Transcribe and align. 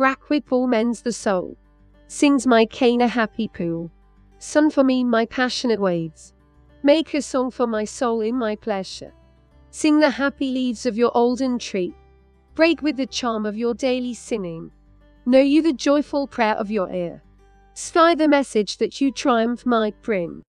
Racquetball 0.00 0.66
mends 0.66 1.02
the 1.02 1.12
soul. 1.12 1.58
Sings 2.06 2.46
my 2.46 2.64
cane 2.64 3.02
a 3.02 3.06
happy 3.06 3.48
pool. 3.48 3.90
Sun 4.38 4.70
for 4.70 4.82
me 4.82 5.04
my 5.04 5.26
passionate 5.26 5.78
waves. 5.78 6.32
Make 6.82 7.12
a 7.12 7.20
song 7.20 7.50
for 7.50 7.66
my 7.66 7.84
soul 7.84 8.22
in 8.22 8.34
my 8.34 8.56
pleasure. 8.56 9.12
Sing 9.70 10.00
the 10.00 10.08
happy 10.08 10.52
leaves 10.52 10.86
of 10.86 10.96
your 10.96 11.14
olden 11.14 11.58
tree. 11.58 11.94
Break 12.54 12.80
with 12.80 12.96
the 12.96 13.04
charm 13.04 13.44
of 13.44 13.58
your 13.58 13.74
daily 13.74 14.14
singing. 14.14 14.70
Know 15.26 15.38
you 15.38 15.60
the 15.60 15.74
joyful 15.74 16.26
prayer 16.26 16.54
of 16.54 16.70
your 16.70 16.90
ear. 16.90 17.22
Spy 17.74 18.14
the 18.14 18.26
message 18.26 18.78
that 18.78 19.02
you 19.02 19.12
triumph 19.12 19.66
might 19.66 20.00
bring. 20.00 20.42